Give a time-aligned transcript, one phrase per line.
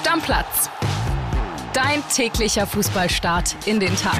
[0.00, 0.70] Stammplatz.
[1.74, 4.18] Dein täglicher Fußballstart in den Tag.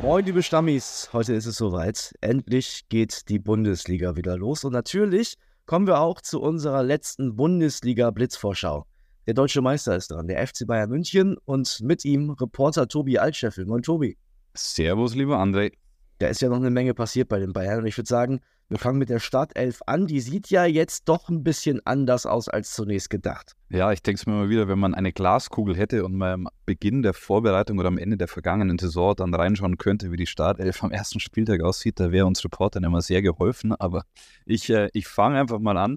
[0.00, 1.08] Moin, liebe Stammis.
[1.12, 2.14] Heute ist es soweit.
[2.20, 4.62] Endlich geht die Bundesliga wieder los.
[4.62, 5.34] Und natürlich
[5.66, 8.86] kommen wir auch zu unserer letzten Bundesliga-Blitzvorschau.
[9.26, 13.66] Der deutsche Meister ist dran, der FC Bayern München und mit ihm Reporter Tobi Altscheffel.
[13.66, 14.16] Moin, Tobi.
[14.54, 15.72] Servus, lieber André.
[16.18, 18.78] Da ist ja noch eine Menge passiert bei den Bayern und ich würde sagen, wir
[18.78, 20.06] fangen mit der Startelf an.
[20.06, 23.52] Die sieht ja jetzt doch ein bisschen anders aus als zunächst gedacht.
[23.68, 26.48] Ja, ich denke es mir mal wieder, wenn man eine Glaskugel hätte und mal am
[26.64, 30.82] Beginn der Vorbereitung oder am Ende der vergangenen Saison dann reinschauen könnte, wie die Startelf
[30.82, 33.74] am ersten Spieltag aussieht, da wäre uns Reportern immer sehr geholfen.
[33.74, 34.04] Aber
[34.46, 35.96] ich, äh, ich fange einfach mal an.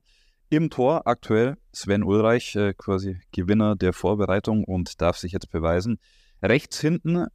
[0.50, 6.00] Im Tor aktuell Sven Ulreich, äh, quasi Gewinner der Vorbereitung und darf sich jetzt beweisen.
[6.42, 7.28] Rechts hinten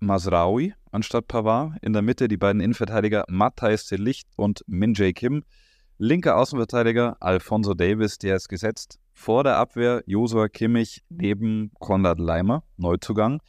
[0.00, 1.76] Masraui anstatt Pavard.
[1.82, 5.44] In der Mitte die beiden Innenverteidiger Matthijs de Licht und Min Jae Kim.
[5.98, 8.98] Linker Außenverteidiger Alfonso Davis, der ist gesetzt.
[9.12, 13.42] Vor der Abwehr Josua Kimmich neben Konrad Leimer, Neuzugang.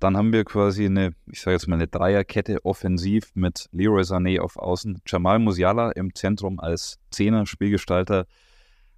[0.00, 4.40] Dann haben wir quasi eine, ich sage jetzt mal eine Dreierkette offensiv mit Leroy Sané
[4.40, 8.26] auf Außen, Jamal Musiala im Zentrum als Zehner Spielgestalter.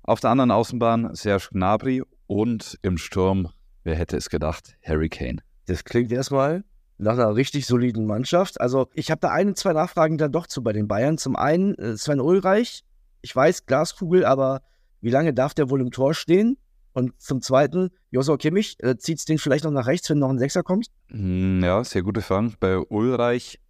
[0.03, 3.49] Auf der anderen Außenbahn Serge Gnabry und im Sturm,
[3.83, 5.39] wer hätte es gedacht, Harry Kane.
[5.67, 6.65] Das klingt erstmal
[7.01, 8.61] nach einer richtig soliden Mannschaft.
[8.61, 11.19] Also ich habe da ein, zwei Nachfragen dann doch zu bei den Bayern.
[11.19, 12.85] Zum einen äh, Sven Ulreich,
[13.23, 14.63] ich weiß, Glaskugel, aber
[15.01, 16.59] wie lange darf der wohl im Tor stehen?
[16.93, 20.29] Und zum Zweiten, Josua Kimmich, äh, zieht es den vielleicht noch nach rechts, wenn noch
[20.29, 20.89] ein Sechser kommt?
[21.09, 22.53] Hm, ja, sehr gute Frage.
[22.59, 23.61] Bei Ulreich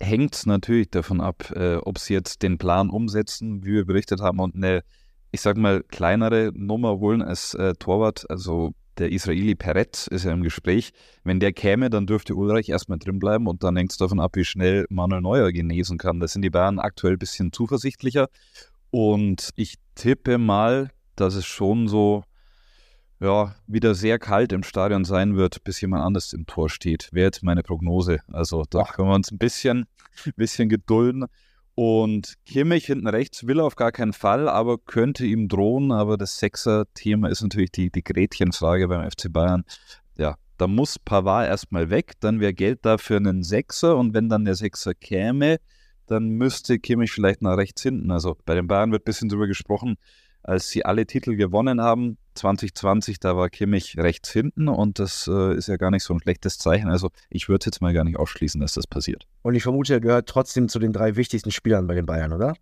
[0.00, 4.20] hängt es natürlich davon ab, äh, ob sie jetzt den Plan umsetzen, wie wir berichtet
[4.20, 4.82] haben, und eine,
[5.30, 8.28] ich sag mal, kleinere Nummer holen als äh, Torwart.
[8.30, 10.92] Also der Israeli Peretz ist ja im Gespräch.
[11.24, 14.36] Wenn der käme, dann dürfte Ulreich erstmal drin bleiben und dann hängt es davon ab,
[14.36, 16.20] wie schnell Manuel Neuer genesen kann.
[16.20, 18.28] Da sind die Bayern aktuell ein bisschen zuversichtlicher.
[18.90, 22.24] Und ich tippe mal, dass es schon so
[23.20, 27.08] ja, wieder sehr kalt im Stadion sein wird, bis jemand anders im Tor steht.
[27.12, 28.20] Wäre jetzt meine Prognose.
[28.28, 28.94] Also da Ach.
[28.94, 29.86] können wir uns ein bisschen,
[30.36, 31.26] bisschen gedulden.
[31.74, 35.90] Und Kimmich hinten rechts will er auf gar keinen Fall, aber könnte ihm drohen.
[35.90, 39.64] Aber das Sechser-Thema ist natürlich die, die Gretchenfrage beim FC Bayern.
[40.16, 44.28] Ja, da muss Pavard erstmal weg, dann wäre Geld da für einen Sechser und wenn
[44.28, 45.58] dann der Sechser käme,
[46.06, 48.10] dann müsste Kimmich vielleicht nach rechts hinten.
[48.12, 49.96] Also bei den Bayern wird ein bisschen drüber gesprochen,
[50.44, 55.56] als sie alle Titel gewonnen haben, 2020, da war Kimmich rechts hinten und das äh,
[55.56, 56.88] ist ja gar nicht so ein schlechtes Zeichen.
[56.88, 59.26] Also ich würde jetzt mal gar nicht ausschließen, dass das passiert.
[59.42, 62.54] Und ich vermute, er gehört trotzdem zu den drei wichtigsten Spielern bei den Bayern, oder?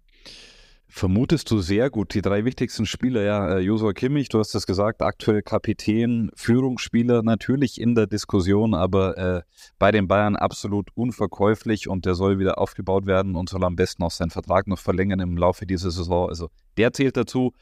[0.95, 2.13] Vermutest du sehr gut.
[2.13, 7.23] Die drei wichtigsten Spieler, ja, äh, Josua Kimmich, du hast es gesagt, aktuell Kapitän, Führungsspieler,
[7.23, 9.43] natürlich in der Diskussion, aber äh,
[9.79, 14.03] bei den Bayern absolut unverkäuflich und der soll wieder aufgebaut werden und soll am besten
[14.03, 16.29] auch seinen Vertrag noch verlängern im Laufe dieser Saison.
[16.29, 17.55] Also der zählt dazu.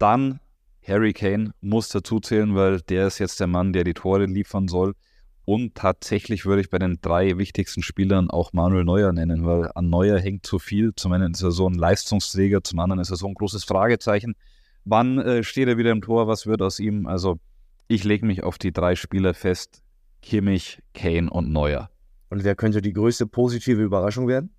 [0.00, 0.40] Dann
[0.82, 4.66] Harry Kane muss dazu zählen, weil der ist jetzt der Mann, der die Tore liefern
[4.66, 4.94] soll.
[5.44, 9.90] Und tatsächlich würde ich bei den drei wichtigsten Spielern auch Manuel Neuer nennen, weil an
[9.90, 10.94] Neuer hängt zu viel.
[10.94, 14.36] Zum einen ist er so ein Leistungsträger, zum anderen ist er so ein großes Fragezeichen.
[14.84, 16.26] Wann äh, steht er wieder im Tor?
[16.28, 17.06] Was wird aus ihm?
[17.06, 17.38] Also
[17.86, 19.82] ich lege mich auf die drei Spieler fest.
[20.22, 21.90] Kimmich, Kane und Neuer.
[22.30, 24.54] Und wer könnte die größte positive Überraschung werden?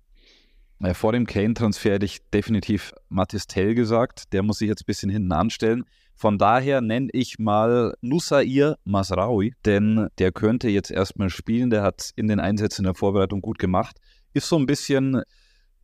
[0.94, 4.32] Vor dem Kane-Transfer hätte ich definitiv Mathis Tell gesagt.
[4.32, 5.84] Der muss sich jetzt ein bisschen hinten anstellen.
[6.16, 11.70] Von daher nenne ich mal Nusair Masraoui, denn der könnte jetzt erstmal spielen.
[11.70, 13.98] Der hat in den Einsätzen in der Vorbereitung gut gemacht.
[14.34, 15.22] Ist so ein bisschen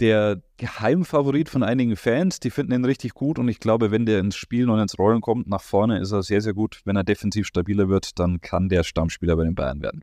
[0.01, 2.41] der Geheimfavorit von einigen Fans.
[2.41, 5.21] Die finden ihn richtig gut und ich glaube, wenn der ins Spiel und ins Rollen
[5.21, 6.81] kommt, nach vorne ist er sehr, sehr gut.
[6.85, 10.03] Wenn er defensiv stabiler wird, dann kann der Stammspieler bei den Bayern werden.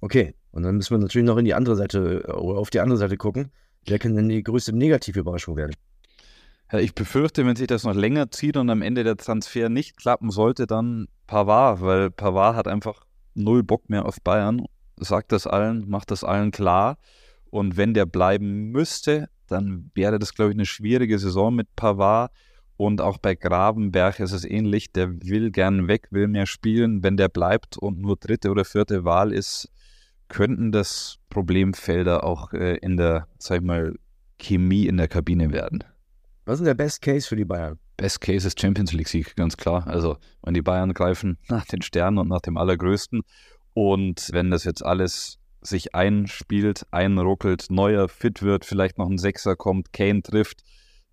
[0.00, 2.98] Okay, und dann müssen wir natürlich noch in die andere Seite oder auf die andere
[2.98, 3.50] Seite gucken.
[3.86, 5.76] Wer kann denn die größte negative Überraschung werden?
[6.72, 9.96] Ja, ich befürchte, wenn sich das noch länger zieht und am Ende der Transfer nicht
[9.96, 13.04] klappen sollte, dann Pavard, weil Pavard hat einfach
[13.34, 14.66] null Bock mehr auf Bayern,
[14.96, 16.98] sagt das allen, macht das allen klar.
[17.50, 22.32] Und wenn der bleiben müsste, dann wäre das, glaube ich, eine schwierige Saison mit Pavard.
[22.76, 24.92] Und auch bei Grabenberg ist es ähnlich.
[24.92, 27.02] Der will gern weg, will mehr spielen.
[27.02, 29.70] Wenn der bleibt und nur dritte oder vierte Wahl ist,
[30.28, 33.94] könnten das Problemfelder auch äh, in der, sag ich mal,
[34.38, 35.84] Chemie in der Kabine werden.
[36.44, 37.78] Was ist der Best Case für die Bayern?
[37.96, 39.86] Best Case ist Champions League Sieg, ganz klar.
[39.86, 43.22] Also, wenn die Bayern greifen nach den Sternen und nach dem Allergrößten.
[43.74, 49.56] Und wenn das jetzt alles sich einspielt, einruckelt, neuer fit wird, vielleicht noch ein Sechser
[49.56, 50.62] kommt, Kane trifft,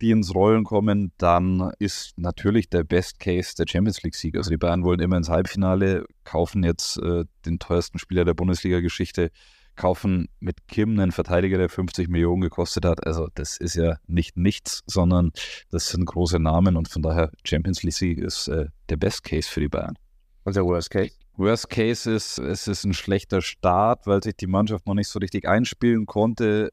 [0.02, 4.36] die ins Rollen kommen, dann ist natürlich der Best Case der Champions League Sieg.
[4.36, 9.32] Also die Bayern wollen immer ins Halbfinale, kaufen jetzt äh, den teuersten Spieler der Bundesliga-Geschichte
[9.76, 13.06] kaufen mit Kim einen Verteidiger, der 50 Millionen gekostet hat.
[13.06, 15.32] Also das ist ja nicht nichts, sondern
[15.72, 19.62] das sind große Namen und von daher Champions League ist äh, der Best Case für
[19.62, 19.96] die Bayern.
[20.44, 21.12] Und der Worst Case?
[21.36, 25.20] Worst Case ist, es ist ein schlechter Start, weil sich die Mannschaft noch nicht so
[25.20, 26.70] richtig einspielen konnte.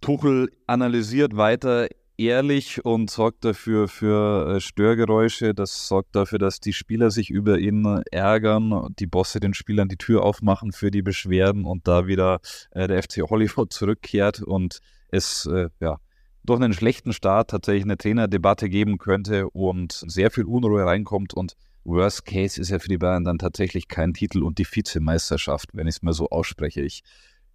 [0.00, 1.88] Tuchel analysiert weiter
[2.18, 5.54] ehrlich und sorgt dafür für äh, Störgeräusche.
[5.54, 9.96] Das sorgt dafür, dass die Spieler sich über ihn ärgern, die Bosse den Spielern die
[9.96, 12.40] Tür aufmachen für die Beschwerden und da wieder
[12.72, 14.80] äh, der FC Hollywood zurückkehrt und
[15.10, 15.98] es äh, ja
[16.44, 21.54] durch einen schlechten Start tatsächlich eine Trainerdebatte geben könnte und sehr viel Unruhe reinkommt und
[21.84, 25.86] Worst Case ist ja für die Bayern dann tatsächlich kein Titel und die Vizemeisterschaft, wenn
[25.86, 26.82] ich es mal so ausspreche.
[26.82, 27.02] Ich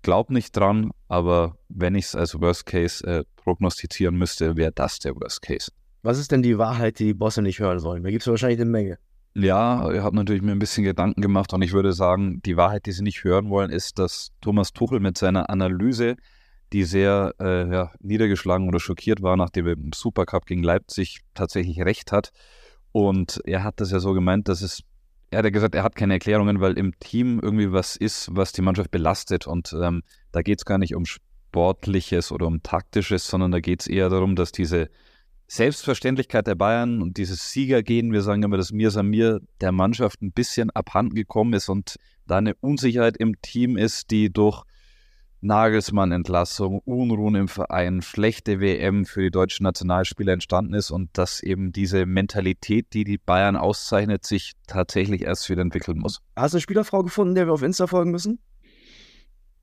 [0.03, 4.99] glaube nicht dran, aber wenn ich es als Worst Case äh, prognostizieren müsste, wäre das
[4.99, 5.71] der Worst Case.
[6.03, 8.03] Was ist denn die Wahrheit, die die Bosse nicht hören wollen?
[8.03, 8.99] Da gibt es wahrscheinlich eine Menge.
[9.35, 12.85] Ja, ich habe natürlich mir ein bisschen Gedanken gemacht und ich würde sagen, die Wahrheit,
[12.85, 16.17] die sie nicht hören wollen, ist, dass Thomas Tuchel mit seiner Analyse,
[16.71, 21.81] die sehr äh, ja, niedergeschlagen oder schockiert war, nachdem er im Supercup gegen Leipzig tatsächlich
[21.81, 22.31] recht hat.
[22.91, 24.83] Und er hat das ja so gemeint, dass es
[25.33, 28.61] er hat gesagt, er hat keine Erklärungen, weil im Team irgendwie was ist, was die
[28.61, 29.47] Mannschaft belastet.
[29.47, 33.81] Und ähm, da geht es gar nicht um Sportliches oder um Taktisches, sondern da geht
[33.81, 34.89] es eher darum, dass diese
[35.47, 40.31] Selbstverständlichkeit der Bayern und dieses Siegergehen, wir sagen immer, dass Mir Samir der Mannschaft ein
[40.31, 44.63] bisschen abhanden gekommen ist und da eine Unsicherheit im Team ist, die durch
[45.43, 51.71] Nagelsmann-Entlassung, Unruhen im Verein, schlechte WM für die deutschen Nationalspieler entstanden ist und dass eben
[51.71, 56.21] diese Mentalität, die die Bayern auszeichnet, sich tatsächlich erst wieder entwickeln muss.
[56.35, 58.39] Hast du eine Spielerfrau gefunden, der wir auf Insta folgen müssen?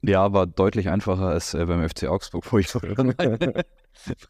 [0.02, 3.64] Ja, war deutlich einfacher als äh, beim FC Augsburg, wo ich meine,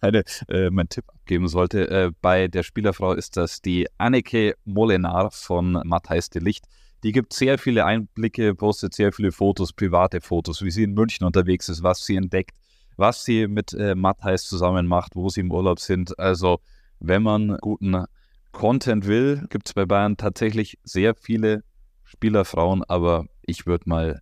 [0.01, 1.89] meine, äh, meinen Tipp abgeben sollte.
[1.89, 6.65] Äh, bei der Spielerfrau ist das die Anneke Molenar von Matthijs de Licht.
[7.03, 11.25] Die gibt sehr viele Einblicke, postet sehr viele Fotos, private Fotos, wie sie in München
[11.25, 12.57] unterwegs ist, was sie entdeckt,
[12.97, 16.19] was sie mit äh, Matthijs zusammen macht, wo sie im Urlaub sind.
[16.19, 16.61] Also,
[16.99, 18.05] wenn man guten
[18.53, 21.63] Content will, gibt es bei Bayern tatsächlich sehr viele
[22.05, 24.21] Spielerfrauen, aber ich würde mal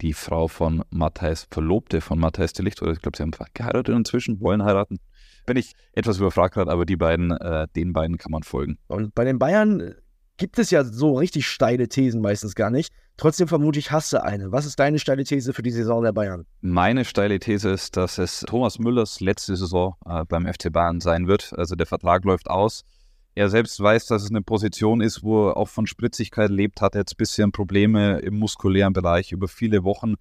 [0.00, 3.94] die Frau von Matthijs, Verlobte von Matthijs de Licht, oder ich glaube, sie haben geheiratet
[3.94, 4.98] inzwischen, wollen heiraten.
[5.46, 8.78] Bin ich etwas überfragt gerade, aber die beiden, äh, den beiden kann man folgen.
[8.86, 9.94] Und bei den Bayern
[10.38, 12.92] gibt es ja so richtig steile Thesen meistens gar nicht.
[13.18, 14.52] Trotzdem vermute ich, hast du eine.
[14.52, 16.46] Was ist deine steile These für die Saison der Bayern?
[16.60, 21.26] Meine steile These ist, dass es Thomas Müllers letzte Saison äh, beim FC Bayern sein
[21.26, 21.52] wird.
[21.56, 22.84] Also der Vertrag läuft aus.
[23.34, 26.94] Er selbst weiß, dass es eine Position ist, wo er auch von Spritzigkeit lebt, hat
[26.94, 30.14] jetzt ein bisschen Probleme im muskulären Bereich über viele Wochen.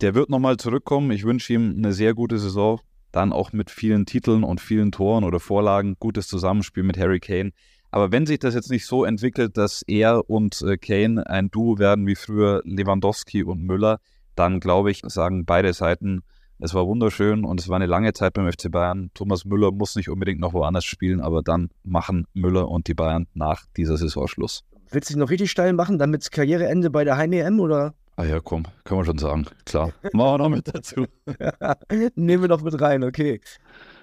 [0.00, 1.10] Der wird nochmal zurückkommen.
[1.12, 2.80] Ich wünsche ihm eine sehr gute Saison.
[3.12, 5.96] Dann auch mit vielen Titeln und vielen Toren oder Vorlagen.
[5.98, 7.52] Gutes Zusammenspiel mit Harry Kane.
[7.90, 11.78] Aber wenn sich das jetzt nicht so entwickelt, dass er und äh, Kane ein Duo
[11.78, 13.98] werden wie früher Lewandowski und Müller,
[14.36, 16.22] dann glaube ich, sagen beide Seiten,
[16.62, 19.10] es war wunderschön und es war eine lange Zeit beim FC Bayern.
[19.14, 23.26] Thomas Müller muss nicht unbedingt noch woanders spielen, aber dann machen Müller und die Bayern
[23.34, 24.62] nach dieser Saison Schluss.
[24.90, 27.94] Willst du dich noch richtig steil machen, damit Karriereende bei der Heim-EM oder?
[28.16, 29.46] Ah ja, komm, kann man schon sagen.
[29.64, 29.92] Klar.
[30.12, 31.06] Machen wir noch mit dazu.
[32.14, 33.40] Nehmen wir noch mit rein, okay.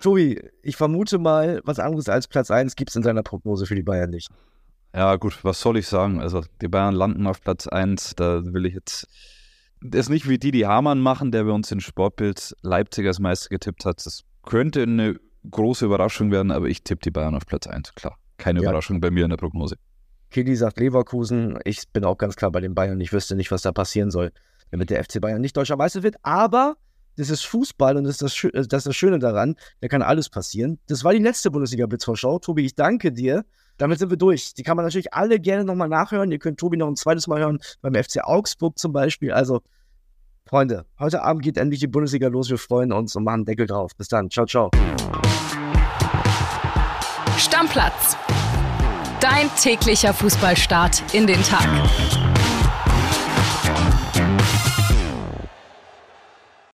[0.02, 3.76] Tobi, ich vermute mal, was anderes als Platz 1 gibt es in seiner Prognose für
[3.76, 4.30] die Bayern nicht.
[4.94, 6.20] Ja, gut, was soll ich sagen?
[6.20, 8.16] Also, die Bayern landen auf Platz 1.
[8.16, 9.08] Da will ich jetzt.
[9.82, 13.20] Das ist nicht wie die, die Hamann machen, der bei uns in Sportbild Leipzig als
[13.20, 14.04] Meister getippt hat.
[14.06, 18.18] Das könnte eine große Überraschung werden, aber ich tippe die Bayern auf Platz 1, klar.
[18.38, 18.70] Keine ja.
[18.70, 19.76] Überraschung bei mir in der Prognose.
[20.32, 21.60] Kili sagt Leverkusen.
[21.64, 23.00] Ich bin auch ganz klar bei den Bayern.
[23.00, 24.32] Ich wüsste nicht, was da passieren soll,
[24.72, 26.16] damit der FC Bayern nicht deutscher Meister wird.
[26.24, 26.76] Aber
[27.18, 29.56] das ist Fußball und das ist das, äh, das, ist das Schöne daran.
[29.82, 30.80] Da kann alles passieren.
[30.88, 32.40] Das war die letzte Bundesliga-Blitzvorschau.
[32.40, 33.44] Tobi, ich danke dir.
[33.78, 34.54] Damit sind wir durch.
[34.54, 36.32] Die kann man natürlich alle gerne nochmal nachhören.
[36.32, 39.32] Ihr könnt Tobi noch ein zweites Mal hören, beim FC Augsburg zum Beispiel.
[39.32, 39.62] Also,
[40.46, 42.50] Freunde, heute Abend geht endlich die Bundesliga los.
[42.50, 43.92] Wir freuen uns und machen Deckel drauf.
[43.98, 44.30] Bis dann.
[44.30, 44.72] Ciao, ciao.
[47.38, 48.16] Stammplatz.
[49.20, 51.68] Dein täglicher Fußballstart in den Tag.